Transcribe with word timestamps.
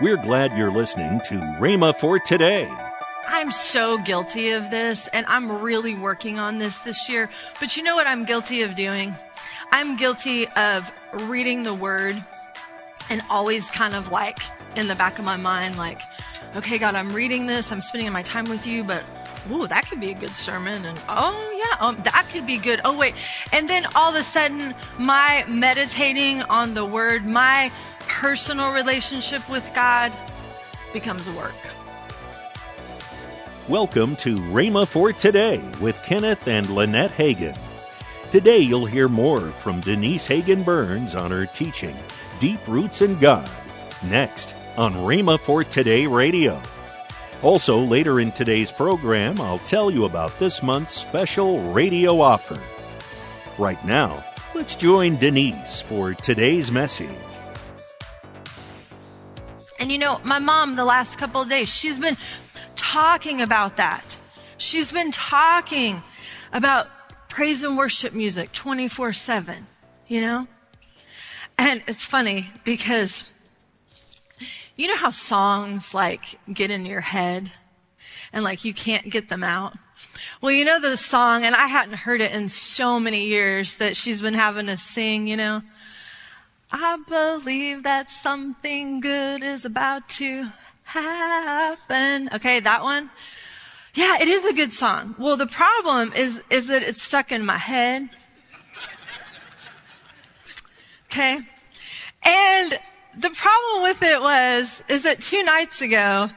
We're 0.00 0.16
glad 0.16 0.56
you're 0.56 0.70
listening 0.70 1.20
to 1.26 1.34
Rhema 1.60 1.94
for 1.94 2.18
today. 2.18 2.66
I'm 3.28 3.52
so 3.52 3.98
guilty 3.98 4.52
of 4.52 4.70
this, 4.70 5.08
and 5.08 5.26
I'm 5.26 5.60
really 5.60 5.94
working 5.94 6.38
on 6.38 6.58
this 6.58 6.78
this 6.78 7.06
year. 7.06 7.28
But 7.60 7.76
you 7.76 7.82
know 7.82 7.96
what 7.96 8.06
I'm 8.06 8.24
guilty 8.24 8.62
of 8.62 8.74
doing? 8.74 9.14
I'm 9.72 9.98
guilty 9.98 10.48
of 10.56 10.90
reading 11.28 11.64
the 11.64 11.74
word 11.74 12.24
and 13.10 13.20
always 13.28 13.70
kind 13.70 13.94
of 13.94 14.10
like 14.10 14.38
in 14.74 14.88
the 14.88 14.94
back 14.94 15.18
of 15.18 15.26
my 15.26 15.36
mind, 15.36 15.76
like, 15.76 16.00
okay, 16.56 16.78
God, 16.78 16.94
I'm 16.94 17.12
reading 17.12 17.46
this, 17.46 17.70
I'm 17.70 17.82
spending 17.82 18.10
my 18.10 18.22
time 18.22 18.46
with 18.46 18.66
you, 18.66 18.82
but 18.82 19.04
ooh, 19.52 19.66
that 19.66 19.86
could 19.86 20.00
be 20.00 20.12
a 20.12 20.14
good 20.14 20.34
sermon. 20.34 20.82
And 20.86 20.98
oh, 21.10 21.76
yeah, 21.78 21.86
um, 21.86 21.96
that 22.04 22.26
could 22.32 22.46
be 22.46 22.56
good. 22.56 22.80
Oh, 22.86 22.96
wait. 22.96 23.14
And 23.52 23.68
then 23.68 23.84
all 23.94 24.08
of 24.08 24.16
a 24.16 24.22
sudden, 24.22 24.74
my 24.98 25.44
meditating 25.46 26.40
on 26.44 26.72
the 26.72 26.86
word, 26.86 27.26
my 27.26 27.70
personal 28.20 28.74
relationship 28.74 29.48
with 29.48 29.66
God 29.74 30.12
becomes 30.92 31.26
work. 31.30 31.54
Welcome 33.66 34.14
to 34.16 34.36
Rhema 34.36 34.86
for 34.86 35.10
Today 35.10 35.58
with 35.80 35.96
Kenneth 36.04 36.46
and 36.46 36.68
Lynette 36.68 37.12
Hagin. 37.12 37.56
Today 38.30 38.58
you'll 38.58 38.84
hear 38.84 39.08
more 39.08 39.40
from 39.40 39.80
Denise 39.80 40.28
Hagin 40.28 40.62
Burns 40.66 41.14
on 41.14 41.30
her 41.30 41.46
teaching, 41.46 41.96
Deep 42.40 42.60
Roots 42.68 43.00
in 43.00 43.18
God, 43.18 43.48
next 44.04 44.54
on 44.76 44.92
Rhema 44.96 45.40
for 45.40 45.64
Today 45.64 46.06
Radio. 46.06 46.60
Also, 47.40 47.78
later 47.78 48.20
in 48.20 48.32
today's 48.32 48.70
program, 48.70 49.40
I'll 49.40 49.60
tell 49.60 49.90
you 49.90 50.04
about 50.04 50.38
this 50.38 50.62
month's 50.62 50.92
special 50.92 51.72
radio 51.72 52.20
offer. 52.20 52.60
Right 53.56 53.82
now, 53.86 54.22
let's 54.54 54.76
join 54.76 55.16
Denise 55.16 55.80
for 55.80 56.12
today's 56.12 56.70
message. 56.70 57.08
You 59.90 59.98
know, 59.98 60.20
my 60.22 60.38
mom, 60.38 60.76
the 60.76 60.84
last 60.84 61.18
couple 61.18 61.42
of 61.42 61.48
days, 61.48 61.68
she's 61.68 61.98
been 61.98 62.16
talking 62.76 63.42
about 63.42 63.76
that. 63.78 64.18
She's 64.56 64.92
been 64.92 65.10
talking 65.10 66.04
about 66.52 66.86
praise 67.28 67.64
and 67.64 67.76
worship 67.76 68.12
music 68.12 68.52
24 68.52 69.12
7, 69.12 69.66
you 70.06 70.20
know? 70.20 70.46
And 71.58 71.82
it's 71.88 72.04
funny 72.04 72.50
because 72.62 73.32
you 74.76 74.86
know 74.86 74.94
how 74.94 75.10
songs 75.10 75.92
like 75.92 76.38
get 76.54 76.70
in 76.70 76.86
your 76.86 77.00
head 77.00 77.50
and 78.32 78.44
like 78.44 78.64
you 78.64 78.72
can't 78.72 79.10
get 79.10 79.28
them 79.28 79.42
out? 79.42 79.74
Well, 80.40 80.52
you 80.52 80.64
know 80.64 80.80
the 80.80 80.96
song, 80.96 81.42
and 81.42 81.56
I 81.56 81.66
hadn't 81.66 81.96
heard 81.96 82.20
it 82.20 82.30
in 82.30 82.48
so 82.48 83.00
many 83.00 83.26
years 83.26 83.78
that 83.78 83.96
she's 83.96 84.22
been 84.22 84.34
having 84.34 84.66
to 84.66 84.78
sing, 84.78 85.26
you 85.26 85.36
know? 85.36 85.62
I 86.72 86.98
believe 87.08 87.82
that 87.82 88.10
something 88.10 89.00
good 89.00 89.42
is 89.42 89.64
about 89.64 90.08
to 90.10 90.52
happen. 90.84 92.28
Okay, 92.32 92.60
that 92.60 92.82
one. 92.82 93.10
Yeah, 93.94 94.18
it 94.20 94.28
is 94.28 94.46
a 94.46 94.52
good 94.52 94.70
song. 94.70 95.16
Well, 95.18 95.36
the 95.36 95.48
problem 95.48 96.12
is, 96.14 96.42
is 96.48 96.68
that 96.68 96.82
it's 96.82 97.02
stuck 97.02 97.32
in 97.32 97.44
my 97.44 97.58
head. 97.58 98.08
Okay. 101.06 101.40
And 102.24 102.78
the 103.18 103.30
problem 103.30 103.82
with 103.82 104.02
it 104.04 104.20
was, 104.20 104.84
is 104.88 105.02
that 105.02 105.20
two 105.20 105.42
nights 105.42 105.82
ago, 105.82 106.30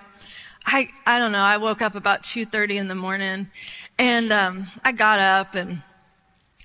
I, 0.65 0.89
I 1.05 1.19
don't 1.19 1.31
know, 1.31 1.43
I 1.43 1.57
woke 1.57 1.83
up 1.83 1.93
about 1.93 2.23
2.30 2.23 2.75
in 2.75 2.87
the 2.87 2.95
morning 2.95 3.51
and, 3.99 4.31
um, 4.31 4.65
I 4.83 4.93
got 4.93 5.19
up 5.19 5.53
and 5.53 5.83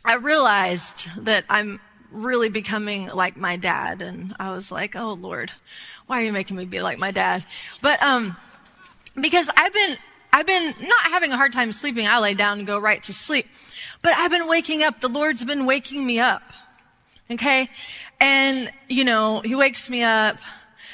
I 0.04 0.14
realized 0.14 1.24
that 1.24 1.44
I'm 1.50 1.80
really 2.10 2.48
becoming 2.48 3.08
like 3.08 3.36
my 3.36 3.56
dad. 3.56 4.02
And 4.02 4.34
I 4.38 4.50
was 4.50 4.72
like, 4.72 4.96
oh 4.96 5.12
Lord, 5.14 5.52
why 6.06 6.22
are 6.22 6.24
you 6.24 6.32
making 6.32 6.56
me 6.56 6.64
be 6.64 6.80
like 6.80 6.98
my 6.98 7.10
dad? 7.10 7.44
But, 7.82 8.02
um, 8.02 8.36
because 9.20 9.50
I've 9.56 9.72
been, 9.72 9.96
I've 10.32 10.46
been 10.46 10.74
not 10.80 11.02
having 11.04 11.32
a 11.32 11.36
hard 11.36 11.52
time 11.52 11.72
sleeping. 11.72 12.06
I 12.06 12.18
lay 12.18 12.34
down 12.34 12.58
and 12.58 12.66
go 12.66 12.78
right 12.78 13.02
to 13.04 13.12
sleep. 13.12 13.46
But 14.02 14.12
I've 14.12 14.30
been 14.30 14.48
waking 14.48 14.82
up. 14.82 15.00
The 15.00 15.08
Lord's 15.08 15.44
been 15.44 15.66
waking 15.66 16.04
me 16.04 16.20
up. 16.20 16.42
Okay? 17.30 17.68
And, 18.20 18.70
you 18.88 19.04
know, 19.04 19.40
He 19.40 19.54
wakes 19.54 19.90
me 19.90 20.02
up. 20.02 20.36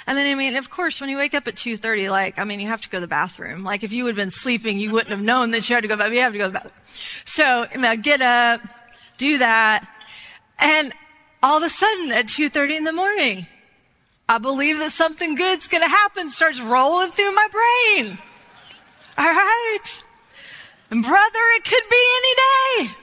And 0.07 0.19
then, 0.19 0.31
I 0.31 0.35
mean, 0.35 0.55
of 0.57 0.69
course, 0.69 1.01
when 1.01 1.09
you 1.09 1.17
wake 1.17 1.33
up 1.35 1.49
at 1.49 1.55
2.30, 1.55 2.11
like, 2.11 2.39
I 2.39 2.45
mean, 2.45 2.61
you 2.61 2.69
have 2.69 2.83
to 2.83 2.89
go 2.91 2.99
to 2.99 3.01
the 3.01 3.09
bathroom. 3.09 3.65
Like, 3.65 3.83
if 3.83 3.93
you 3.93 4.05
had 4.07 4.17
been 4.17 4.31
sleeping, 4.31 4.79
you 4.79 4.91
wouldn't 4.91 5.11
have 5.11 5.23
known 5.23 5.51
that 5.53 5.69
you 5.69 5.75
had 5.75 5.81
to 5.83 5.89
go, 5.89 5.97
but 5.97 6.13
you 6.13 6.21
have 6.21 6.33
to 6.33 6.39
go 6.39 6.45
to 6.45 6.51
the 6.51 6.59
bathroom. 6.59 6.75
So, 7.25 7.67
I 7.73 7.77
mean, 7.79 8.01
get 8.03 8.21
up, 8.21 8.61
do 9.17 9.39
that. 9.39 9.89
And 10.59 10.93
all 11.45 11.59
of 11.59 11.63
a 11.63 11.69
sudden 11.69 12.11
at 12.11 12.25
2.30 12.25 12.79
in 12.79 12.85
the 12.85 12.93
morning, 12.93 13.47
I 14.27 14.39
believe 14.39 14.79
that 14.79 14.93
something 14.93 15.35
good's 15.35 15.69
gonna 15.69 15.91
happen 15.91 16.31
starts 16.31 16.59
rolling 16.59 17.11
through 17.11 17.35
my 17.35 17.49
brain. 17.53 18.19
All 19.19 19.27
right. 19.27 20.03
And 20.91 21.05
brother, 21.05 21.41
it 21.57 21.65
could 21.65 21.83
be 21.91 22.03
any 22.17 22.35
day. 22.89 22.95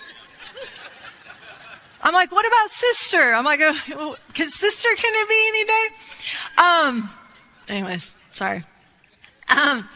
I'm 2.01 2.15
like, 2.15 2.31
what 2.31 2.47
about 2.47 2.71
sister? 2.71 3.21
I'm 3.21 3.45
like, 3.45 3.59
oh, 3.61 4.15
can 4.33 4.49
sister, 4.49 4.89
can 4.97 5.13
it 5.13 5.29
be 5.29 5.45
any 5.47 5.65
day? 5.65 5.87
Um, 6.57 7.09
anyways, 7.69 8.15
sorry. 8.31 8.63
Um, 9.51 9.87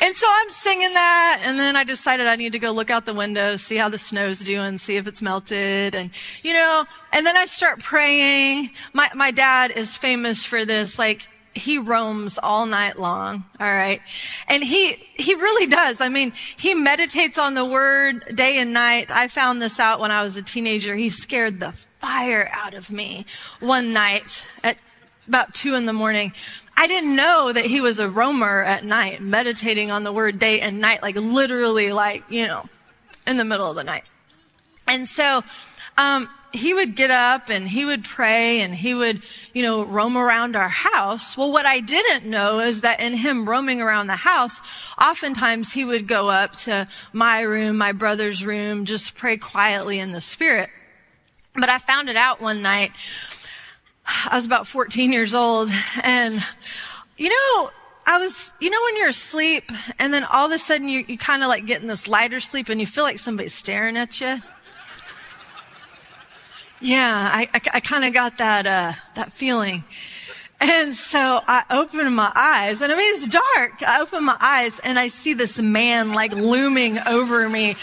and 0.00 0.14
so 0.14 0.26
I'm 0.30 0.48
singing 0.50 0.92
that, 0.92 1.42
and 1.44 1.58
then 1.58 1.74
I 1.74 1.84
decided 1.84 2.26
I 2.26 2.36
need 2.36 2.52
to 2.52 2.58
go 2.58 2.70
look 2.70 2.90
out 2.90 3.06
the 3.06 3.14
window, 3.14 3.56
see 3.56 3.76
how 3.76 3.88
the 3.88 3.98
snow's 3.98 4.40
doing, 4.40 4.78
see 4.78 4.96
if 4.96 5.06
it's 5.06 5.20
melted, 5.20 5.94
and 5.94 6.10
you 6.42 6.52
know, 6.52 6.84
and 7.12 7.26
then 7.26 7.36
I 7.36 7.46
start 7.46 7.80
praying. 7.80 8.70
My 8.92 9.08
my 9.14 9.30
dad 9.30 9.72
is 9.72 9.96
famous 9.96 10.44
for 10.44 10.64
this, 10.64 10.98
like 10.98 11.26
he 11.54 11.78
roams 11.78 12.38
all 12.38 12.66
night 12.66 12.98
long, 12.98 13.44
all 13.58 13.66
right? 13.66 14.00
And 14.48 14.62
he 14.62 14.92
he 15.14 15.34
really 15.34 15.66
does. 15.66 16.00
I 16.00 16.08
mean, 16.08 16.32
he 16.56 16.74
meditates 16.74 17.38
on 17.38 17.54
the 17.54 17.64
word 17.64 18.22
day 18.34 18.58
and 18.58 18.72
night. 18.72 19.10
I 19.10 19.28
found 19.28 19.60
this 19.60 19.80
out 19.80 20.00
when 20.00 20.10
I 20.10 20.22
was 20.22 20.36
a 20.36 20.42
teenager. 20.42 20.94
He 20.94 21.08
scared 21.08 21.60
the 21.60 21.72
fire 21.72 22.48
out 22.52 22.74
of 22.74 22.90
me 22.90 23.26
one 23.58 23.92
night 23.92 24.46
at 24.62 24.78
about 25.28 25.54
two 25.54 25.74
in 25.74 25.86
the 25.86 25.92
morning. 25.92 26.32
I 26.76 26.86
didn't 26.86 27.14
know 27.14 27.52
that 27.52 27.64
he 27.64 27.80
was 27.80 27.98
a 27.98 28.08
roamer 28.08 28.62
at 28.62 28.84
night, 28.84 29.20
meditating 29.20 29.90
on 29.90 30.02
the 30.02 30.12
word 30.12 30.38
day 30.38 30.60
and 30.60 30.80
night, 30.80 31.02
like 31.02 31.16
literally, 31.16 31.92
like, 31.92 32.24
you 32.30 32.46
know, 32.46 32.64
in 33.26 33.36
the 33.36 33.44
middle 33.44 33.68
of 33.68 33.76
the 33.76 33.84
night. 33.84 34.08
And 34.88 35.06
so, 35.06 35.44
um, 35.98 36.28
he 36.52 36.74
would 36.74 36.96
get 36.96 37.10
up 37.10 37.48
and 37.48 37.68
he 37.68 37.84
would 37.84 38.04
pray 38.04 38.60
and 38.60 38.74
he 38.74 38.94
would, 38.94 39.22
you 39.54 39.62
know, 39.62 39.84
roam 39.84 40.16
around 40.16 40.56
our 40.56 40.68
house. 40.68 41.36
Well, 41.36 41.52
what 41.52 41.66
I 41.66 41.80
didn't 41.80 42.28
know 42.28 42.60
is 42.60 42.80
that 42.80 43.00
in 43.00 43.14
him 43.14 43.48
roaming 43.48 43.80
around 43.80 44.08
the 44.08 44.16
house, 44.16 44.60
oftentimes 45.00 45.72
he 45.72 45.84
would 45.84 46.08
go 46.08 46.28
up 46.28 46.54
to 46.56 46.88
my 47.12 47.42
room, 47.42 47.78
my 47.78 47.92
brother's 47.92 48.44
room, 48.44 48.84
just 48.84 49.14
pray 49.14 49.36
quietly 49.36 49.98
in 49.98 50.12
the 50.12 50.20
spirit. 50.20 50.70
But 51.54 51.68
I 51.68 51.78
found 51.78 52.08
it 52.08 52.16
out 52.16 52.40
one 52.40 52.62
night 52.62 52.92
I 54.26 54.34
was 54.34 54.46
about 54.46 54.66
14 54.66 55.12
years 55.12 55.34
old 55.34 55.70
and, 56.02 56.44
you 57.16 57.28
know, 57.28 57.70
I 58.06 58.18
was, 58.18 58.52
you 58.60 58.70
know, 58.70 58.78
when 58.84 58.96
you're 58.96 59.08
asleep 59.08 59.70
and 59.98 60.12
then 60.12 60.24
all 60.24 60.46
of 60.46 60.52
a 60.52 60.58
sudden 60.58 60.88
you, 60.88 61.04
you 61.06 61.16
kind 61.16 61.42
of 61.42 61.48
like 61.48 61.66
get 61.66 61.80
in 61.80 61.88
this 61.88 62.08
lighter 62.08 62.40
sleep 62.40 62.68
and 62.68 62.80
you 62.80 62.86
feel 62.86 63.04
like 63.04 63.18
somebody's 63.18 63.54
staring 63.54 63.96
at 63.96 64.20
you. 64.20 64.38
Yeah, 66.80 67.30
I, 67.32 67.48
I, 67.54 67.60
I 67.74 67.80
kind 67.80 68.04
of 68.04 68.14
got 68.14 68.38
that, 68.38 68.66
uh, 68.66 68.92
that 69.14 69.32
feeling. 69.32 69.84
And 70.60 70.92
so 70.92 71.40
I 71.46 71.64
open 71.70 72.12
my 72.14 72.30
eyes 72.34 72.82
and 72.82 72.92
I 72.92 72.96
mean, 72.96 73.14
it's 73.14 73.26
dark. 73.28 73.82
I 73.82 74.02
open 74.02 74.24
my 74.24 74.36
eyes 74.40 74.78
and 74.78 74.98
I 74.98 75.08
see 75.08 75.32
this 75.32 75.58
man 75.58 76.12
like 76.12 76.32
looming 76.32 76.98
over 77.06 77.48
me 77.48 77.76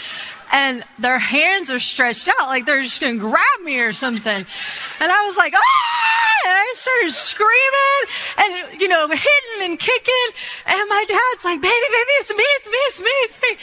and 0.52 0.82
their 0.98 1.18
hands 1.18 1.70
are 1.70 1.80
stretched 1.80 2.28
out 2.28 2.46
like 2.46 2.64
they're 2.66 2.82
just 2.82 3.00
to 3.00 3.18
grab 3.18 3.60
me 3.64 3.80
or 3.80 3.92
something. 3.92 4.32
And 4.32 5.12
I 5.12 5.22
was 5.26 5.36
like, 5.36 5.54
ah! 5.54 6.46
And 6.46 6.54
I 6.54 6.72
started 6.74 7.12
screaming 7.12 8.02
and, 8.38 8.80
you 8.80 8.88
know, 8.88 9.08
hitting 9.08 9.70
and 9.70 9.78
kicking. 9.78 10.28
And 10.66 10.88
my 10.88 11.04
dad's 11.06 11.44
like, 11.44 11.60
baby, 11.60 11.74
baby, 11.90 12.12
it's 12.22 12.30
me, 12.30 12.44
it's 12.44 12.66
me, 12.66 12.78
it's 12.78 13.00
me, 13.00 13.10
it's 13.10 13.42
me. 13.42 13.58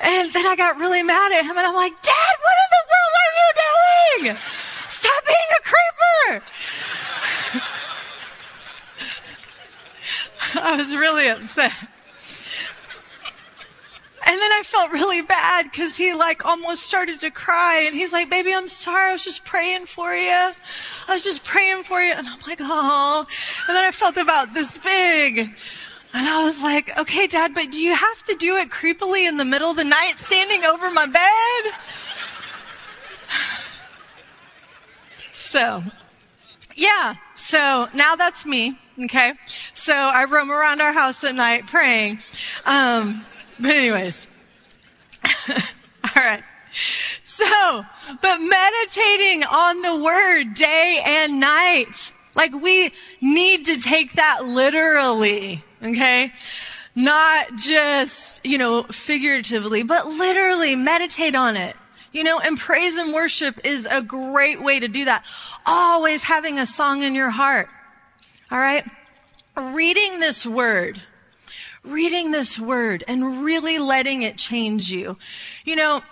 And 0.00 0.32
then 0.32 0.46
I 0.46 0.56
got 0.56 0.78
really 0.78 1.02
mad 1.02 1.32
at 1.32 1.44
him 1.44 1.58
and 1.58 1.66
I'm 1.66 1.74
like, 1.74 1.92
Dad, 2.00 2.34
what 2.40 2.56
in 2.64 2.70
the 2.72 2.84
world 2.88 3.14
are 3.20 3.34
you 3.36 4.28
doing? 4.30 4.38
Stop 4.88 5.26
being 5.26 5.50
a 5.58 5.62
creeper. 5.62 6.44
I 10.62 10.76
was 10.76 10.94
really 10.94 11.28
upset. 11.28 11.72
And 14.26 14.38
then 14.38 14.52
I 14.52 14.62
felt 14.64 14.92
really 14.92 15.22
bad 15.22 15.64
because 15.64 15.96
he 15.96 16.14
like 16.14 16.44
almost 16.44 16.82
started 16.82 17.20
to 17.20 17.30
cry 17.30 17.84
and 17.86 17.96
he's 17.96 18.12
like, 18.12 18.28
baby, 18.30 18.54
I'm 18.54 18.68
sorry. 18.68 19.10
I 19.10 19.12
was 19.12 19.24
just 19.24 19.44
praying 19.44 19.86
for 19.86 20.14
you. 20.14 20.30
I 20.30 20.54
was 21.08 21.24
just 21.24 21.42
praying 21.42 21.84
for 21.84 22.00
you. 22.00 22.12
And 22.12 22.28
I'm 22.28 22.38
like, 22.46 22.58
oh. 22.60 23.26
And 23.66 23.76
then 23.76 23.84
I 23.84 23.90
felt 23.90 24.16
about 24.18 24.54
this 24.54 24.78
big. 24.78 25.38
And 25.38 26.28
I 26.28 26.44
was 26.44 26.62
like, 26.62 26.96
okay, 26.98 27.26
dad, 27.26 27.54
but 27.54 27.70
do 27.70 27.80
you 27.80 27.94
have 27.94 28.22
to 28.24 28.36
do 28.36 28.56
it 28.56 28.70
creepily 28.70 29.28
in 29.28 29.36
the 29.36 29.44
middle 29.44 29.70
of 29.70 29.76
the 29.76 29.84
night 29.84 30.14
standing 30.16 30.64
over 30.64 30.90
my 30.90 31.06
bed? 31.06 31.72
So, 35.32 35.82
yeah. 36.80 37.16
So 37.34 37.88
now 37.94 38.16
that's 38.16 38.46
me. 38.46 38.78
Okay. 39.04 39.34
So 39.74 39.92
I 39.92 40.24
roam 40.24 40.50
around 40.50 40.80
our 40.80 40.92
house 40.92 41.22
at 41.24 41.34
night 41.34 41.66
praying. 41.66 42.20
Um, 42.64 43.24
but 43.58 43.72
anyways. 43.72 44.28
All 45.50 46.22
right. 46.22 46.42
So, 47.22 47.84
but 48.22 48.38
meditating 48.38 49.44
on 49.44 49.82
the 49.82 50.02
word 50.02 50.54
day 50.54 51.02
and 51.04 51.38
night. 51.38 52.12
Like 52.34 52.52
we 52.54 52.90
need 53.20 53.66
to 53.66 53.78
take 53.78 54.14
that 54.14 54.44
literally. 54.44 55.62
Okay. 55.82 56.32
Not 56.94 57.56
just, 57.56 58.44
you 58.44 58.56
know, 58.56 58.84
figuratively, 58.84 59.82
but 59.82 60.06
literally 60.06 60.76
meditate 60.76 61.34
on 61.34 61.56
it. 61.56 61.76
You 62.12 62.24
know, 62.24 62.40
and 62.40 62.58
praise 62.58 62.96
and 62.96 63.14
worship 63.14 63.60
is 63.64 63.86
a 63.86 64.02
great 64.02 64.62
way 64.62 64.80
to 64.80 64.88
do 64.88 65.04
that. 65.04 65.24
Always 65.64 66.24
having 66.24 66.58
a 66.58 66.66
song 66.66 67.02
in 67.02 67.14
your 67.14 67.30
heart. 67.30 67.68
All 68.50 68.58
right? 68.58 68.84
Reading 69.56 70.18
this 70.18 70.44
word, 70.44 71.00
reading 71.84 72.32
this 72.32 72.58
word 72.58 73.04
and 73.06 73.44
really 73.44 73.78
letting 73.78 74.22
it 74.22 74.36
change 74.36 74.90
you. 74.90 75.18
You 75.64 75.76
know, 75.76 76.02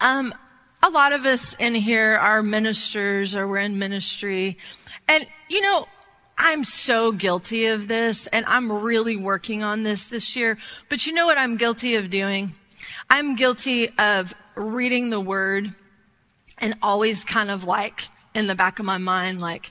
um, 0.00 0.34
a 0.82 0.90
lot 0.90 1.12
of 1.12 1.24
us 1.24 1.54
in 1.54 1.74
here 1.74 2.16
are 2.16 2.42
ministers 2.42 3.34
or 3.34 3.48
we're 3.48 3.58
in 3.58 3.78
ministry. 3.78 4.58
And, 5.08 5.26
you 5.48 5.60
know, 5.60 5.86
I'm 6.36 6.62
so 6.64 7.10
guilty 7.12 7.66
of 7.66 7.88
this 7.88 8.26
and 8.28 8.46
I'm 8.46 8.70
really 8.70 9.16
working 9.16 9.62
on 9.62 9.82
this 9.82 10.06
this 10.06 10.36
year. 10.36 10.58
But 10.88 11.06
you 11.06 11.12
know 11.12 11.26
what 11.26 11.38
I'm 11.38 11.56
guilty 11.56 11.96
of 11.96 12.10
doing? 12.10 12.52
I'm 13.10 13.34
guilty 13.34 13.88
of 13.98 14.34
reading 14.58 15.10
the 15.10 15.20
word 15.20 15.72
and 16.58 16.74
always 16.82 17.24
kind 17.24 17.50
of 17.50 17.64
like 17.64 18.08
in 18.34 18.46
the 18.46 18.54
back 18.54 18.78
of 18.78 18.84
my 18.84 18.98
mind, 18.98 19.40
like, 19.40 19.70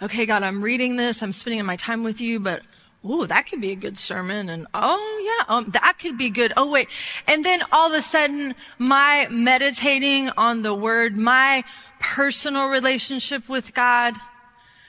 okay, 0.00 0.26
God, 0.26 0.42
I'm 0.42 0.62
reading 0.62 0.96
this, 0.96 1.22
I'm 1.22 1.32
spending 1.32 1.64
my 1.64 1.76
time 1.76 2.04
with 2.04 2.20
you, 2.20 2.40
but 2.40 2.62
ooh, 3.04 3.26
that 3.26 3.48
could 3.48 3.60
be 3.60 3.72
a 3.72 3.76
good 3.76 3.98
sermon. 3.98 4.48
And 4.48 4.66
oh, 4.74 5.44
yeah, 5.48 5.54
um, 5.54 5.70
that 5.70 5.98
could 6.00 6.18
be 6.18 6.30
good. 6.30 6.52
Oh, 6.56 6.70
wait. 6.70 6.88
And 7.26 7.44
then 7.44 7.60
all 7.72 7.92
of 7.92 7.98
a 7.98 8.02
sudden, 8.02 8.54
my 8.78 9.28
meditating 9.30 10.30
on 10.30 10.62
the 10.62 10.74
word, 10.74 11.16
my 11.16 11.64
personal 12.00 12.68
relationship 12.68 13.48
with 13.48 13.74
God 13.74 14.14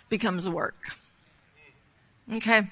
becomes 0.10 0.48
work. 0.48 0.96
Okay. 2.34 2.68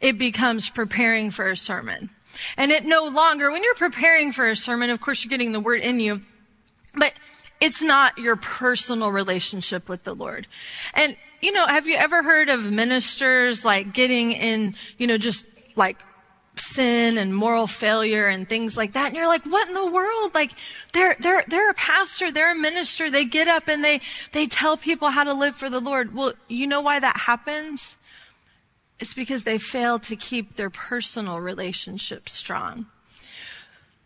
It 0.00 0.18
becomes 0.18 0.68
preparing 0.68 1.30
for 1.30 1.48
a 1.50 1.56
sermon. 1.56 2.10
And 2.56 2.70
it 2.70 2.84
no 2.84 3.04
longer, 3.06 3.50
when 3.50 3.62
you're 3.62 3.74
preparing 3.74 4.32
for 4.32 4.48
a 4.48 4.56
sermon, 4.56 4.90
of 4.90 5.00
course, 5.00 5.24
you're 5.24 5.30
getting 5.30 5.52
the 5.52 5.60
word 5.60 5.80
in 5.80 6.00
you, 6.00 6.22
but 6.94 7.12
it's 7.60 7.82
not 7.82 8.18
your 8.18 8.36
personal 8.36 9.10
relationship 9.10 9.88
with 9.88 10.04
the 10.04 10.14
Lord. 10.14 10.46
And, 10.94 11.16
you 11.42 11.52
know, 11.52 11.66
have 11.66 11.86
you 11.86 11.96
ever 11.96 12.22
heard 12.22 12.48
of 12.48 12.70
ministers 12.70 13.64
like 13.64 13.92
getting 13.92 14.32
in, 14.32 14.74
you 14.96 15.06
know, 15.06 15.18
just 15.18 15.46
like 15.76 15.98
sin 16.60 17.18
and 17.18 17.34
moral 17.34 17.66
failure 17.66 18.26
and 18.26 18.48
things 18.48 18.76
like 18.76 18.92
that. 18.92 19.08
And 19.08 19.16
you're 19.16 19.28
like, 19.28 19.44
what 19.44 19.68
in 19.68 19.74
the 19.74 19.86
world? 19.86 20.34
Like, 20.34 20.52
they're, 20.92 21.16
they're, 21.20 21.44
they're 21.46 21.70
a 21.70 21.74
pastor, 21.74 22.30
they're 22.32 22.52
a 22.52 22.58
minister. 22.58 23.10
They 23.10 23.24
get 23.24 23.48
up 23.48 23.68
and 23.68 23.84
they, 23.84 24.00
they 24.32 24.46
tell 24.46 24.76
people 24.76 25.10
how 25.10 25.24
to 25.24 25.34
live 25.34 25.54
for 25.54 25.70
the 25.70 25.80
Lord. 25.80 26.14
Well, 26.14 26.32
you 26.48 26.66
know 26.66 26.80
why 26.80 27.00
that 27.00 27.16
happens? 27.16 27.97
It's 29.00 29.14
because 29.14 29.44
they 29.44 29.58
fail 29.58 29.98
to 30.00 30.16
keep 30.16 30.56
their 30.56 30.70
personal 30.70 31.40
relationship 31.40 32.28
strong. 32.28 32.86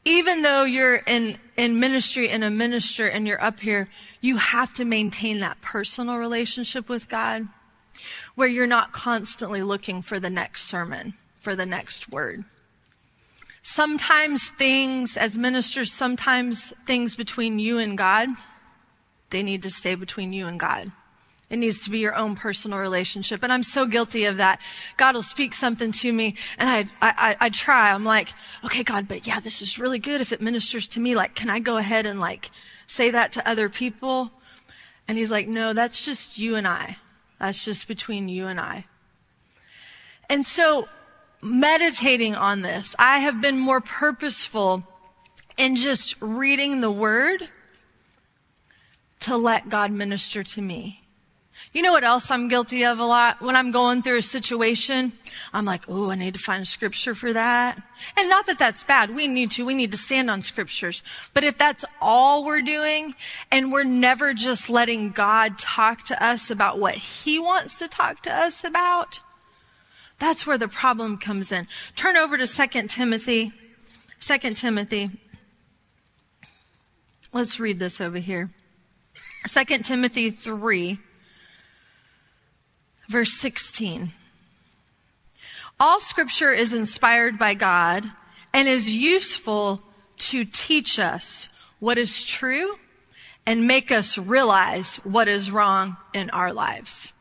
Even 0.04 0.42
though 0.42 0.64
you're 0.64 0.96
in, 0.96 1.38
in 1.56 1.78
ministry 1.78 2.28
and 2.28 2.42
a 2.42 2.50
minister 2.50 3.06
and 3.06 3.26
you're 3.26 3.42
up 3.42 3.60
here, 3.60 3.88
you 4.20 4.36
have 4.36 4.72
to 4.74 4.84
maintain 4.84 5.40
that 5.40 5.60
personal 5.62 6.18
relationship 6.18 6.88
with 6.88 7.08
God 7.08 7.48
where 8.34 8.48
you're 8.48 8.66
not 8.66 8.92
constantly 8.92 9.62
looking 9.62 10.02
for 10.02 10.18
the 10.18 10.30
next 10.30 10.64
sermon, 10.64 11.14
for 11.36 11.54
the 11.54 11.66
next 11.66 12.10
word. 12.10 12.44
Sometimes 13.62 14.48
things, 14.48 15.16
as 15.16 15.38
ministers, 15.38 15.92
sometimes 15.92 16.72
things 16.84 17.14
between 17.14 17.60
you 17.60 17.78
and 17.78 17.96
God, 17.96 18.28
they 19.30 19.42
need 19.42 19.62
to 19.62 19.70
stay 19.70 19.94
between 19.94 20.32
you 20.32 20.46
and 20.46 20.58
God. 20.58 20.90
It 21.52 21.58
needs 21.58 21.84
to 21.84 21.90
be 21.90 21.98
your 21.98 22.16
own 22.16 22.34
personal 22.34 22.78
relationship. 22.78 23.42
And 23.42 23.52
I'm 23.52 23.62
so 23.62 23.84
guilty 23.84 24.24
of 24.24 24.38
that. 24.38 24.58
God 24.96 25.14
will 25.14 25.22
speak 25.22 25.52
something 25.52 25.92
to 25.92 26.10
me 26.10 26.34
and 26.56 26.70
I, 26.70 26.88
I, 27.02 27.36
I 27.38 27.50
try. 27.50 27.92
I'm 27.92 28.04
like, 28.04 28.32
okay, 28.64 28.82
God, 28.82 29.06
but 29.06 29.26
yeah, 29.26 29.38
this 29.38 29.60
is 29.60 29.78
really 29.78 29.98
good 29.98 30.22
if 30.22 30.32
it 30.32 30.40
ministers 30.40 30.88
to 30.88 31.00
me. 31.00 31.14
Like, 31.14 31.34
can 31.34 31.50
I 31.50 31.58
go 31.58 31.76
ahead 31.76 32.06
and 32.06 32.18
like 32.18 32.50
say 32.86 33.10
that 33.10 33.32
to 33.32 33.46
other 33.46 33.68
people? 33.68 34.30
And 35.06 35.18
he's 35.18 35.30
like, 35.30 35.46
no, 35.46 35.74
that's 35.74 36.02
just 36.02 36.38
you 36.38 36.56
and 36.56 36.66
I. 36.66 36.96
That's 37.38 37.62
just 37.62 37.86
between 37.86 38.30
you 38.30 38.46
and 38.46 38.58
I. 38.58 38.86
And 40.30 40.46
so 40.46 40.88
meditating 41.42 42.34
on 42.34 42.62
this, 42.62 42.96
I 42.98 43.18
have 43.18 43.42
been 43.42 43.58
more 43.58 43.82
purposeful 43.82 44.84
in 45.58 45.76
just 45.76 46.16
reading 46.22 46.80
the 46.80 46.90
word 46.90 47.50
to 49.20 49.36
let 49.36 49.68
God 49.68 49.92
minister 49.92 50.42
to 50.42 50.62
me. 50.62 51.01
You 51.72 51.80
know 51.80 51.92
what 51.92 52.04
else 52.04 52.30
I'm 52.30 52.48
guilty 52.48 52.84
of 52.84 52.98
a 52.98 53.04
lot? 53.04 53.40
When 53.40 53.56
I'm 53.56 53.70
going 53.70 54.02
through 54.02 54.18
a 54.18 54.22
situation, 54.22 55.12
I'm 55.54 55.64
like, 55.64 55.84
oh, 55.88 56.10
I 56.10 56.16
need 56.16 56.34
to 56.34 56.40
find 56.40 56.68
scripture 56.68 57.14
for 57.14 57.32
that. 57.32 57.82
And 58.18 58.28
not 58.28 58.44
that 58.44 58.58
that's 58.58 58.84
bad. 58.84 59.14
We 59.14 59.26
need 59.26 59.52
to. 59.52 59.64
We 59.64 59.74
need 59.74 59.90
to 59.92 59.96
stand 59.96 60.30
on 60.30 60.42
scriptures. 60.42 61.02
But 61.32 61.44
if 61.44 61.56
that's 61.56 61.86
all 61.98 62.44
we're 62.44 62.60
doing 62.60 63.14
and 63.50 63.72
we're 63.72 63.84
never 63.84 64.34
just 64.34 64.68
letting 64.68 65.12
God 65.12 65.58
talk 65.58 66.04
to 66.04 66.24
us 66.24 66.50
about 66.50 66.78
what 66.78 66.96
he 66.96 67.38
wants 67.38 67.78
to 67.78 67.88
talk 67.88 68.22
to 68.24 68.30
us 68.30 68.64
about, 68.64 69.20
that's 70.18 70.46
where 70.46 70.58
the 70.58 70.68
problem 70.68 71.16
comes 71.16 71.50
in. 71.50 71.68
Turn 71.96 72.18
over 72.18 72.36
to 72.36 72.46
2 72.46 72.86
Timothy. 72.88 73.50
2 74.20 74.38
Timothy. 74.54 75.10
Let's 77.32 77.58
read 77.58 77.78
this 77.78 77.98
over 77.98 78.18
here. 78.18 78.50
2 79.48 79.64
Timothy 79.78 80.28
3 80.28 80.98
verse 83.12 83.34
16. 83.34 84.10
All 85.78 86.00
scripture 86.00 86.50
is 86.50 86.72
inspired 86.72 87.38
by 87.38 87.52
God 87.52 88.06
and 88.54 88.66
is 88.66 88.90
useful 88.90 89.82
to 90.16 90.46
teach 90.46 90.98
us 90.98 91.50
what 91.78 91.98
is 91.98 92.24
true 92.24 92.76
and 93.44 93.68
make 93.68 93.92
us 93.92 94.16
realize 94.16 94.96
what 95.04 95.28
is 95.28 95.50
wrong 95.50 95.98
in 96.14 96.30
our 96.30 96.54
lives. 96.54 97.12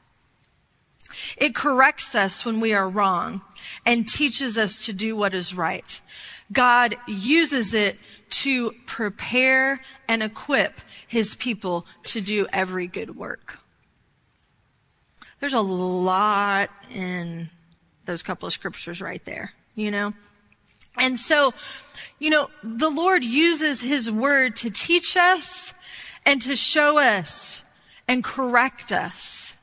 It 1.36 1.54
corrects 1.54 2.16
us 2.16 2.46
when 2.46 2.62
we 2.62 2.74
are 2.74 2.88
wrong 2.88 3.42
and 3.86 4.08
teaches 4.08 4.58
us 4.58 4.86
to 4.86 4.94
do 4.94 5.18
what 5.18 5.34
is 5.34 5.54
right. 5.54 6.00
God 6.54 6.96
uses 7.06 7.74
it 7.74 7.98
to 8.30 8.72
prepare 8.86 9.82
and 10.08 10.24
equip 10.24 10.80
his 11.06 11.36
people 11.36 11.86
to 12.04 12.22
do 12.22 12.48
every 12.54 12.88
good 12.88 13.18
work. 13.18 13.61
There's 15.42 15.54
a 15.56 15.60
lot 15.60 16.70
in 16.92 17.50
those 18.06 18.22
couple 18.22 18.46
of 18.46 18.54
scriptures 18.54 19.02
right 19.02 19.26
there, 19.26 19.54
you 19.74 19.90
know? 19.90 20.14
And 21.00 21.18
so, 21.18 21.56
you 22.20 22.30
know, 22.30 22.52
the 22.64 22.92
Lord 22.92 23.24
uses 23.24 23.82
His 23.82 24.10
word 24.12 24.56
to 24.58 24.70
teach 24.70 25.18
us 25.18 25.74
and 26.28 26.42
to 26.44 26.56
show 26.56 27.00
us 27.00 27.64
and 28.08 28.24
correct 28.24 28.92
us. 28.92 29.56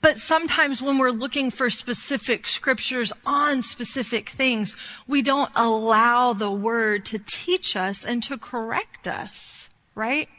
But 0.00 0.16
sometimes 0.16 0.80
when 0.80 0.96
we're 0.96 1.10
looking 1.10 1.50
for 1.50 1.68
specific 1.68 2.46
scriptures 2.46 3.12
on 3.26 3.60
specific 3.60 4.30
things, 4.30 4.74
we 5.06 5.20
don't 5.20 5.50
allow 5.54 6.32
the 6.32 6.50
word 6.50 7.04
to 7.06 7.18
teach 7.18 7.76
us 7.76 8.02
and 8.02 8.22
to 8.22 8.38
correct 8.38 9.06
us, 9.06 9.68
right? 9.94 10.30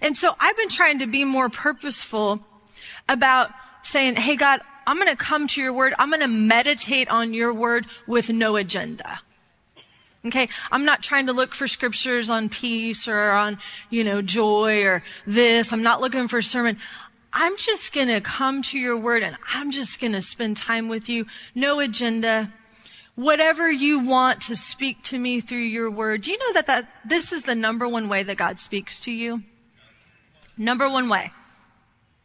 And 0.00 0.16
so 0.16 0.34
I've 0.40 0.56
been 0.56 0.70
trying 0.70 0.98
to 1.00 1.06
be 1.06 1.24
more 1.26 1.50
purposeful 1.50 2.40
about 3.08 3.50
saying, 3.82 4.16
Hey, 4.16 4.36
God, 4.36 4.60
I'm 4.86 4.96
going 4.96 5.08
to 5.08 5.16
come 5.16 5.46
to 5.48 5.60
your 5.60 5.72
word. 5.72 5.94
I'm 5.98 6.10
going 6.10 6.20
to 6.20 6.28
meditate 6.28 7.08
on 7.08 7.32
your 7.32 7.52
word 7.52 7.86
with 8.06 8.30
no 8.30 8.56
agenda. 8.56 9.20
Okay. 10.26 10.48
I'm 10.70 10.84
not 10.84 11.02
trying 11.02 11.26
to 11.26 11.32
look 11.32 11.54
for 11.54 11.68
scriptures 11.68 12.30
on 12.30 12.48
peace 12.48 13.06
or 13.06 13.30
on, 13.32 13.58
you 13.90 14.04
know, 14.04 14.22
joy 14.22 14.82
or 14.84 15.02
this. 15.26 15.72
I'm 15.72 15.82
not 15.82 16.00
looking 16.00 16.28
for 16.28 16.38
a 16.38 16.42
sermon. 16.42 16.78
I'm 17.32 17.56
just 17.58 17.92
going 17.92 18.08
to 18.08 18.20
come 18.20 18.62
to 18.62 18.78
your 18.78 18.96
word 18.96 19.22
and 19.22 19.36
I'm 19.52 19.70
just 19.70 20.00
going 20.00 20.12
to 20.12 20.22
spend 20.22 20.56
time 20.56 20.88
with 20.88 21.08
you. 21.08 21.26
No 21.54 21.80
agenda. 21.80 22.52
Whatever 23.16 23.70
you 23.70 24.00
want 24.00 24.40
to 24.42 24.56
speak 24.56 25.02
to 25.04 25.18
me 25.18 25.40
through 25.40 25.58
your 25.58 25.90
word. 25.90 26.22
Do 26.22 26.30
you 26.30 26.38
know 26.38 26.52
that, 26.54 26.66
that 26.68 26.88
this 27.04 27.32
is 27.32 27.42
the 27.42 27.54
number 27.54 27.86
one 27.86 28.08
way 28.08 28.22
that 28.22 28.36
God 28.36 28.58
speaks 28.58 29.00
to 29.00 29.12
you? 29.12 29.42
Number 30.56 30.88
one 30.88 31.08
way. 31.08 31.32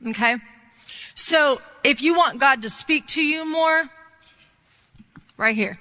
Okay. 0.07 0.38
So 1.19 1.61
if 1.83 2.01
you 2.01 2.15
want 2.15 2.39
God 2.39 2.61
to 2.61 2.69
speak 2.69 3.05
to 3.07 3.21
you 3.21 3.45
more, 3.45 3.89
right 5.35 5.55
here. 5.55 5.77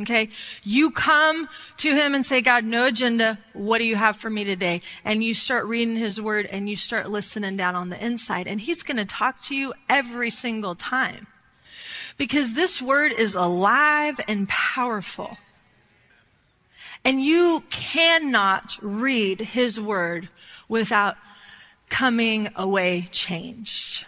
Okay. 0.00 0.28
You 0.62 0.90
come 0.90 1.48
to 1.78 1.94
him 1.96 2.14
and 2.14 2.24
say, 2.24 2.40
God, 2.42 2.64
no 2.64 2.86
agenda. 2.86 3.38
What 3.54 3.78
do 3.78 3.84
you 3.84 3.96
have 3.96 4.16
for 4.16 4.30
me 4.30 4.44
today? 4.44 4.82
And 5.04 5.24
you 5.24 5.34
start 5.34 5.64
reading 5.64 5.96
his 5.96 6.20
word 6.20 6.46
and 6.46 6.68
you 6.68 6.76
start 6.76 7.10
listening 7.10 7.56
down 7.56 7.74
on 7.74 7.88
the 7.88 8.04
inside 8.04 8.46
and 8.46 8.60
he's 8.60 8.82
going 8.82 8.98
to 8.98 9.04
talk 9.04 9.42
to 9.44 9.56
you 9.56 9.72
every 9.88 10.30
single 10.30 10.74
time. 10.74 11.26
because 12.18 12.54
this 12.54 12.82
word 12.82 13.12
is 13.12 13.34
alive 13.34 14.20
and 14.28 14.48
powerful. 14.48 15.38
And 17.04 17.22
you 17.22 17.62
cannot 17.70 18.76
read 18.82 19.40
his 19.40 19.80
word 19.80 20.28
without 20.68 21.16
coming 21.88 22.50
away 22.54 23.08
changed, 23.10 24.04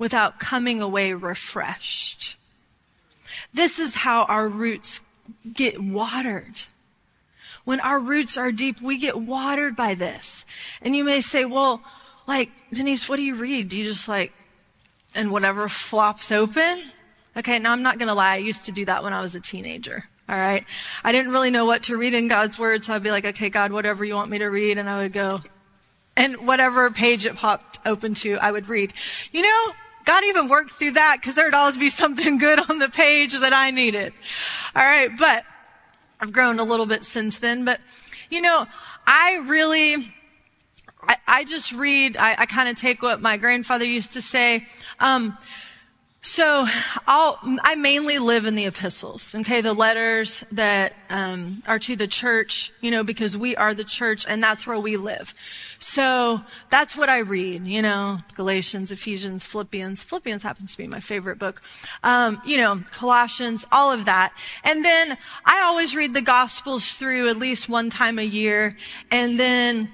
without 0.00 0.40
coming 0.40 0.80
away 0.80 1.12
refreshed. 1.12 2.36
This 3.52 3.78
is 3.78 3.94
how 3.96 4.24
our 4.24 4.48
roots 4.48 5.02
get 5.52 5.78
watered. 5.80 6.62
When 7.64 7.80
our 7.80 8.00
roots 8.00 8.38
are 8.38 8.50
deep, 8.50 8.80
we 8.80 8.98
get 8.98 9.20
watered 9.20 9.76
by 9.76 9.94
this. 9.94 10.46
And 10.80 10.96
you 10.96 11.04
may 11.04 11.20
say, 11.20 11.44
well, 11.44 11.82
like, 12.26 12.50
Denise, 12.72 13.10
what 13.10 13.16
do 13.16 13.22
you 13.22 13.34
read? 13.34 13.68
Do 13.68 13.76
you 13.76 13.84
just 13.84 14.08
like, 14.08 14.32
and 15.14 15.30
whatever 15.30 15.68
flops 15.68 16.32
open? 16.32 16.82
Okay, 17.36 17.58
now 17.58 17.72
I'm 17.72 17.82
not 17.82 17.98
going 17.98 18.08
to 18.08 18.14
lie. 18.14 18.32
I 18.32 18.36
used 18.36 18.64
to 18.66 18.72
do 18.72 18.86
that 18.86 19.04
when 19.04 19.12
I 19.12 19.20
was 19.20 19.34
a 19.34 19.40
teenager. 19.40 20.04
All 20.30 20.36
right. 20.36 20.64
I 21.04 21.12
didn't 21.12 21.32
really 21.32 21.50
know 21.50 21.66
what 21.66 21.82
to 21.84 21.98
read 21.98 22.14
in 22.14 22.26
God's 22.26 22.58
word, 22.58 22.84
so 22.84 22.94
I'd 22.94 23.02
be 23.02 23.10
like, 23.10 23.26
okay, 23.26 23.50
God, 23.50 23.70
whatever 23.70 24.02
you 24.04 24.14
want 24.14 24.30
me 24.30 24.38
to 24.38 24.46
read. 24.46 24.78
And 24.78 24.88
I 24.88 25.02
would 25.02 25.12
go, 25.12 25.42
and 26.16 26.46
whatever 26.46 26.90
page 26.90 27.26
it 27.26 27.36
popped 27.36 27.80
open 27.84 28.14
to, 28.14 28.38
I 28.38 28.50
would 28.50 28.68
read. 28.68 28.94
You 29.32 29.42
know, 29.42 29.72
God 30.10 30.24
even 30.24 30.48
worked 30.48 30.72
through 30.72 30.90
that 30.92 31.18
because 31.20 31.36
there'd 31.36 31.54
always 31.54 31.76
be 31.76 31.88
something 31.88 32.38
good 32.38 32.58
on 32.68 32.80
the 32.80 32.88
page 32.88 33.32
that 33.38 33.52
I 33.52 33.70
needed. 33.70 34.12
All 34.74 34.82
right. 34.82 35.08
But 35.16 35.44
I've 36.20 36.32
grown 36.32 36.58
a 36.58 36.64
little 36.64 36.84
bit 36.84 37.04
since 37.04 37.38
then. 37.38 37.64
But, 37.64 37.80
you 38.28 38.40
know, 38.40 38.66
I 39.06 39.36
really, 39.46 40.12
I, 41.00 41.16
I 41.28 41.44
just 41.44 41.70
read, 41.70 42.16
I, 42.16 42.34
I 42.38 42.46
kind 42.46 42.68
of 42.68 42.76
take 42.76 43.02
what 43.02 43.22
my 43.22 43.36
grandfather 43.36 43.84
used 43.84 44.14
to 44.14 44.20
say. 44.20 44.66
Um, 44.98 45.38
so 46.22 46.66
I'll, 47.06 47.38
I 47.62 47.76
mainly 47.76 48.18
live 48.18 48.44
in 48.44 48.54
the 48.54 48.66
epistles, 48.66 49.34
okay, 49.34 49.62
the 49.62 49.72
letters 49.72 50.44
that 50.52 50.92
um, 51.08 51.62
are 51.66 51.78
to 51.78 51.96
the 51.96 52.06
church, 52.06 52.70
you 52.82 52.90
know, 52.90 53.02
because 53.02 53.38
we 53.38 53.56
are 53.56 53.72
the 53.72 53.84
church 53.84 54.26
and 54.28 54.42
that's 54.42 54.66
where 54.66 54.78
we 54.78 54.98
live. 54.98 55.32
So 55.78 56.42
that's 56.68 56.94
what 56.94 57.08
I 57.08 57.20
read, 57.20 57.64
you 57.64 57.80
know, 57.80 58.18
Galatians, 58.34 58.90
Ephesians, 58.90 59.46
Philippians. 59.46 60.02
Philippians 60.02 60.42
happens 60.42 60.72
to 60.72 60.78
be 60.78 60.86
my 60.86 61.00
favorite 61.00 61.38
book. 61.38 61.62
Um, 62.02 62.40
you 62.44 62.58
know, 62.58 62.82
Colossians, 62.90 63.66
all 63.72 63.90
of 63.90 64.04
that. 64.04 64.34
And 64.62 64.84
then 64.84 65.16
I 65.46 65.62
always 65.62 65.96
read 65.96 66.12
the 66.12 66.20
Gospels 66.20 66.96
through 66.96 67.30
at 67.30 67.38
least 67.38 67.66
one 67.70 67.88
time 67.88 68.18
a 68.18 68.22
year, 68.22 68.76
and 69.10 69.40
then 69.40 69.90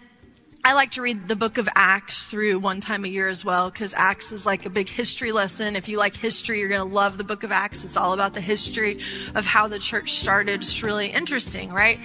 I 0.67 0.73
like 0.73 0.91
to 0.93 1.01
read 1.01 1.29
the 1.29 1.37
book 1.37 1.59
of 1.59 1.69
Acts 1.77 2.25
through 2.25 2.59
one 2.59 2.81
time 2.81 3.05
a 3.05 3.09
year 3.09 3.29
as 3.29 3.45
well, 3.45 3.71
because 3.71 3.95
Acts 3.95 4.33
is 4.33 4.45
like 4.45 4.67
a 4.67 4.69
big 4.69 4.89
history 4.89 5.31
lesson. 5.31 5.77
If 5.77 5.89
you 5.89 5.97
like 5.97 6.17
history, 6.17 6.59
you're 6.59 6.69
going 6.69 6.81
to 6.81 6.93
love 6.93 7.19
the 7.19 7.23
book 7.23 7.45
of 7.45 7.53
Acts. 7.53 7.85
It's 7.85 7.97
all 7.97 8.13
about 8.13 8.35
the 8.35 8.41
history 8.41 8.99
of 9.37 9.47
how 9.47 9.69
the 9.69 9.79
church 9.79 10.15
started. 10.15 10.63
It's 10.63 10.83
really 10.83 11.07
interesting, 11.07 11.73
right? 11.73 12.01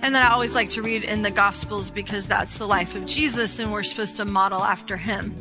And 0.00 0.14
then 0.14 0.22
I 0.22 0.30
always 0.30 0.54
like 0.54 0.70
to 0.70 0.80
read 0.80 1.04
in 1.04 1.20
the 1.20 1.30
Gospels 1.30 1.90
because 1.90 2.26
that's 2.26 2.56
the 2.56 2.66
life 2.66 2.94
of 2.94 3.04
Jesus 3.04 3.58
and 3.58 3.70
we're 3.70 3.82
supposed 3.82 4.16
to 4.16 4.24
model 4.24 4.62
after 4.62 4.96
him. 4.96 5.34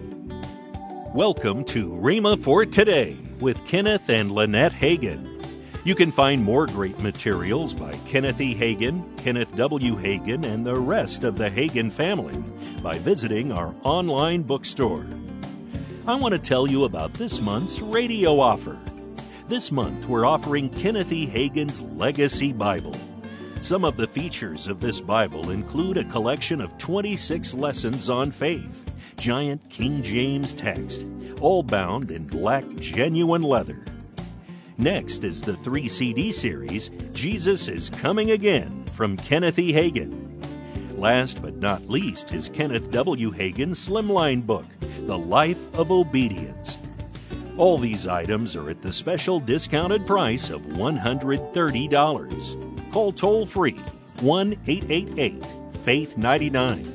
Welcome 1.14 1.64
to 1.66 1.92
Rhema 1.92 2.38
for 2.38 2.66
Today 2.66 3.16
with 3.40 3.66
Kenneth 3.66 4.10
and 4.10 4.34
Lynette 4.34 4.74
Hagin. 4.74 5.35
You 5.86 5.94
can 5.94 6.10
find 6.10 6.44
more 6.44 6.66
great 6.66 7.00
materials 7.00 7.72
by 7.72 7.92
Kenneth 8.08 8.42
E. 8.42 8.56
Hagin, 8.56 9.04
Kenneth 9.18 9.56
W. 9.56 9.96
Hagin, 9.96 10.44
and 10.44 10.66
the 10.66 10.74
rest 10.74 11.24
of 11.24 11.38
the 11.38 11.48
Hagin 11.48 11.92
family 11.92 12.36
by 12.82 12.98
visiting 12.98 13.52
our 13.52 13.72
online 13.84 14.42
bookstore. 14.42 15.06
I 16.08 16.16
want 16.16 16.32
to 16.32 16.40
tell 16.40 16.68
you 16.68 16.86
about 16.86 17.14
this 17.14 17.40
month's 17.40 17.82
radio 17.84 18.40
offer. 18.40 18.80
This 19.48 19.72
month, 19.72 20.08
we're 20.08 20.26
offering 20.26 20.72
Kenneth 20.72 21.12
E. 21.12 21.28
Hagin's 21.28 21.84
Legacy 21.84 22.52
Bible. 22.52 22.96
Some 23.62 23.86
of 23.86 23.96
the 23.96 24.08
features 24.08 24.68
of 24.68 24.80
this 24.80 25.00
Bible 25.00 25.52
include 25.52 26.00
a 26.00 26.04
collection 26.06 26.62
of 26.62 26.76
26 26.80 27.54
lessons 27.54 28.10
on 28.10 28.32
faith, 28.32 28.98
giant 29.18 29.70
King 29.70 30.02
James 30.02 30.56
text, 30.56 31.06
all 31.42 31.62
bound 31.62 32.10
in 32.10 32.26
black 32.26 32.68
genuine 32.78 33.44
leather. 33.44 33.86
Next 34.78 35.24
is 35.24 35.42
the 35.42 35.56
three 35.56 35.88
CD 35.88 36.34
series, 36.34 36.90
Jesus 37.14 37.70
is 37.70 37.90
Coming 37.90 38.32
Again, 38.32 38.84
from 38.88 39.16
Kenneth 39.16 39.58
E. 39.58 39.72
Hagin. 39.72 40.22
Last 40.98 41.42
but 41.42 41.56
not 41.56 41.88
least 41.88 42.34
is 42.34 42.50
Kenneth 42.50 42.92
W. 42.92 43.32
Hagin's 43.32 43.88
slimline 43.88 44.46
book, 44.46 44.66
The 45.08 45.18
Life 45.18 45.74
of 45.76 45.92
Obedience. 45.92 46.78
All 47.58 47.78
these 47.78 48.06
items 48.06 48.54
are 48.58 48.70
at 48.70 48.82
the 48.82 48.92
special 48.92 49.40
discounted 49.40 50.06
price 50.06 50.50
of 50.50 50.62
$130. 50.64 52.92
Call 52.92 53.14
toll 53.14 53.46
free 53.46 53.80
1 54.20 54.58
888 54.68 55.46
Faith 55.86 56.18
99. 56.18 56.86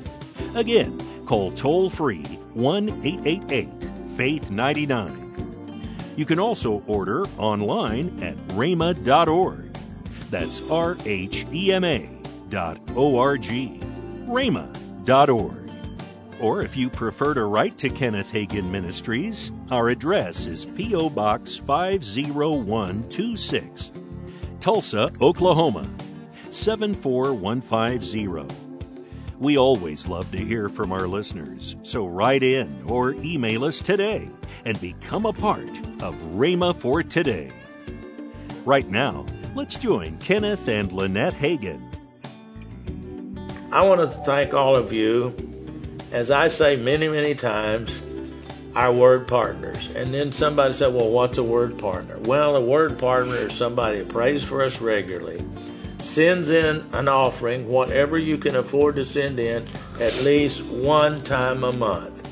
Again, 0.55 1.01
call 1.25 1.51
toll 1.53 1.89
free 1.89 2.25
1 2.53 2.89
888 2.89 3.69
Faith 4.15 4.51
99. 4.51 5.30
You 6.15 6.25
can 6.25 6.39
also 6.39 6.81
order 6.87 7.25
online 7.37 8.17
at 8.21 8.37
rhema.org. 8.49 9.73
That's 10.29 10.69
R 10.69 10.95
H 11.05 11.45
E 11.51 11.73
M 11.73 11.83
A 11.83 12.07
dot 12.49 12.79
O 12.95 13.17
R 13.17 13.37
G. 13.37 13.79
rhema.org. 14.25 15.57
Or 16.39 16.61
if 16.63 16.75
you 16.75 16.89
prefer 16.89 17.35
to 17.35 17.45
write 17.45 17.77
to 17.79 17.89
Kenneth 17.89 18.31
Hagin 18.31 18.69
Ministries, 18.71 19.51
our 19.69 19.89
address 19.89 20.47
is 20.47 20.65
P.O. 20.65 21.11
Box 21.11 21.57
50126, 21.57 23.91
Tulsa, 24.59 25.11
Oklahoma 25.21 25.87
74150. 26.49 28.70
We 29.41 29.57
always 29.57 30.07
love 30.07 30.29
to 30.33 30.37
hear 30.37 30.69
from 30.69 30.91
our 30.91 31.07
listeners, 31.07 31.75
so 31.81 32.05
write 32.05 32.43
in 32.43 32.83
or 32.85 33.15
email 33.15 33.65
us 33.65 33.81
today 33.81 34.29
and 34.65 34.79
become 34.79 35.25
a 35.25 35.33
part 35.33 35.67
of 36.03 36.13
Rhema 36.35 36.75
for 36.75 37.01
Today. 37.01 37.49
Right 38.65 38.87
now, 38.87 39.25
let's 39.55 39.79
join 39.79 40.19
Kenneth 40.19 40.67
and 40.67 40.91
Lynette 40.91 41.33
Hagin. 41.33 41.81
I 43.71 43.81
want 43.81 43.99
to 44.01 44.15
thank 44.19 44.53
all 44.53 44.75
of 44.75 44.93
you, 44.93 45.35
as 46.11 46.29
I 46.29 46.47
say 46.47 46.75
many, 46.75 47.09
many 47.09 47.33
times, 47.33 47.99
our 48.75 48.93
word 48.93 49.27
partners. 49.27 49.89
And 49.95 50.13
then 50.13 50.31
somebody 50.31 50.75
said, 50.75 50.93
Well, 50.93 51.09
what's 51.09 51.39
a 51.39 51.43
word 51.43 51.79
partner? 51.79 52.19
Well, 52.19 52.55
a 52.55 52.63
word 52.63 52.99
partner 52.99 53.37
is 53.37 53.53
somebody 53.53 53.97
that 54.03 54.09
prays 54.09 54.43
for 54.43 54.61
us 54.61 54.79
regularly 54.79 55.43
sends 56.01 56.49
in 56.49 56.83
an 56.93 57.07
offering, 57.07 57.67
whatever 57.67 58.17
you 58.17 58.37
can 58.37 58.55
afford 58.55 58.95
to 58.95 59.05
send 59.05 59.39
in, 59.39 59.67
at 59.99 60.15
least 60.23 60.65
one 60.71 61.23
time 61.23 61.63
a 61.63 61.71
month. 61.71 62.27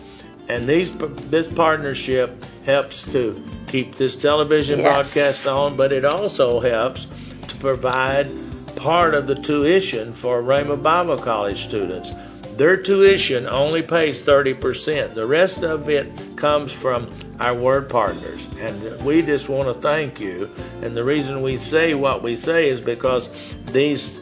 And 0.49 0.67
these 0.67 0.91
this 1.29 1.47
partnership 1.47 2.43
helps 2.65 3.11
to 3.11 3.45
keep 3.67 3.95
this 3.95 4.15
television 4.15 4.79
yes. 4.79 5.13
broadcast 5.13 5.47
on, 5.47 5.77
but 5.77 5.91
it 5.91 6.05
also 6.05 6.59
helps 6.59 7.07
to 7.47 7.55
provide 7.57 8.27
part 8.75 9.13
of 9.13 9.27
the 9.27 9.35
tuition 9.35 10.11
for 10.13 10.41
Rhema 10.41 10.81
Bible 10.81 11.17
College 11.17 11.63
students. 11.63 12.11
Their 12.55 12.77
tuition 12.77 13.47
only 13.47 13.81
pays 13.81 14.19
30%. 14.19 15.13
The 15.13 15.25
rest 15.25 15.63
of 15.63 15.89
it 15.89 16.11
comes 16.35 16.71
from 16.71 17.09
our 17.39 17.53
word 17.53 17.89
partners. 17.89 18.48
And 18.60 19.01
we 19.03 19.22
just 19.22 19.50
want 19.50 19.67
to 19.67 19.74
thank 19.74 20.19
you. 20.19 20.50
And 20.81 20.96
the 20.96 21.03
reason 21.03 21.41
we 21.41 21.58
say 21.58 21.93
what 21.93 22.22
we 22.22 22.36
say 22.36 22.69
is 22.69 22.81
because 22.81 23.29
these 23.65 24.19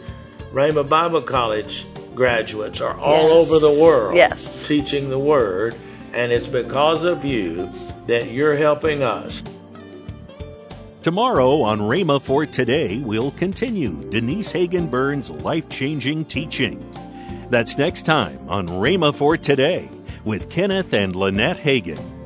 Rhema 0.51 0.87
Bible 0.87 1.21
College 1.21 1.85
graduates 2.15 2.81
are 2.81 2.97
all 2.99 3.29
yes. 3.29 3.51
over 3.51 3.59
the 3.59 3.81
world 3.81 4.15
yes. 4.15 4.67
teaching 4.67 5.09
the 5.09 5.19
Word, 5.19 5.75
and 6.13 6.31
it's 6.31 6.47
because 6.47 7.03
of 7.03 7.23
you 7.23 7.69
that 8.07 8.31
you're 8.31 8.55
helping 8.55 9.03
us. 9.03 9.43
Tomorrow 11.03 11.61
on 11.61 11.79
Rhema 11.79 12.21
for 12.21 12.45
Today, 12.45 12.99
we'll 12.99 13.31
continue 13.31 14.09
Denise 14.09 14.51
Hagin 14.51 14.89
Burns' 14.89 15.29
life 15.29 15.69
changing 15.69 16.25
teaching. 16.25 16.83
That's 17.49 17.77
next 17.77 18.01
time 18.05 18.39
on 18.49 18.67
Rhema 18.67 19.15
for 19.15 19.37
Today 19.37 19.89
with 20.25 20.49
Kenneth 20.49 20.93
and 20.93 21.15
Lynette 21.15 21.57
Hagin. 21.57 22.16